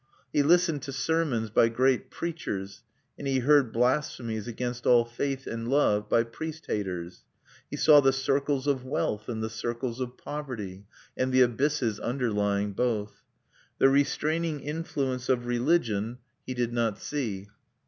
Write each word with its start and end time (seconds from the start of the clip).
He 0.33 0.41
listened 0.41 0.81
to 0.81 0.91
sermons 0.91 1.51
by 1.51 1.69
great 1.69 2.09
preachers; 2.09 2.81
and 3.19 3.27
he 3.27 3.37
heard 3.37 3.71
blasphemies 3.71 4.47
against 4.47 4.87
all 4.87 5.05
faith 5.05 5.45
and 5.45 5.67
love 5.67 6.09
by 6.09 6.23
priest 6.23 6.65
haters. 6.65 7.23
He 7.69 7.77
saw 7.77 7.99
the 7.99 8.11
circles 8.11 8.65
of 8.65 8.83
wealth, 8.83 9.29
and 9.29 9.43
the 9.43 9.47
circles 9.51 9.99
of 9.99 10.17
poverty, 10.17 10.85
and 11.15 11.31
the 11.31 11.41
abysses 11.41 11.99
underlying 11.99 12.71
both. 12.73 13.21
The 13.77 13.89
"restraining 13.89 14.61
influence" 14.61 15.29
of 15.29 15.45
religion 15.45 16.17
he 16.47 16.55
did 16.55 16.73
not 16.73 16.97
see. 16.99 17.49